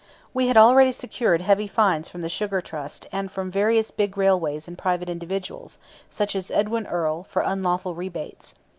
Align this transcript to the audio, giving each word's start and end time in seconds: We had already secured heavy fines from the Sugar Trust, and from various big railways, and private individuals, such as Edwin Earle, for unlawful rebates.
We 0.33 0.47
had 0.47 0.57
already 0.57 0.91
secured 0.93 1.41
heavy 1.43 1.67
fines 1.67 2.09
from 2.09 2.23
the 2.23 2.27
Sugar 2.27 2.59
Trust, 2.59 3.05
and 3.11 3.31
from 3.31 3.51
various 3.51 3.91
big 3.91 4.17
railways, 4.17 4.67
and 4.67 4.75
private 4.75 5.09
individuals, 5.11 5.77
such 6.09 6.35
as 6.35 6.49
Edwin 6.49 6.87
Earle, 6.87 7.27
for 7.29 7.43
unlawful 7.43 7.93
rebates. 7.93 8.55